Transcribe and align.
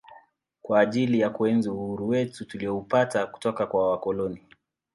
kwa 0.61 0.79
ajili 0.79 1.19
ya 1.19 1.29
kuenzi 1.29 1.69
uhuru 1.69 2.07
wetu 2.07 2.45
tulioupata 2.45 3.27
kutoka 3.27 3.67
kwa 3.67 3.89
wakoloni 3.91 4.47